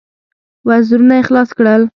[0.67, 1.81] وزرونه يې خلاص کړل.